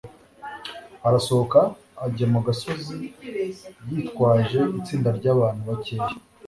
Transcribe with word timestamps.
arasohoka 1.07 1.59
ajya 2.05 2.25
mu 2.33 2.39
gasozi 2.45 2.95
yitwaje 3.89 4.59
itsinda 4.79 5.09
ry'abantu 5.17 5.61
bakeya 5.69 6.07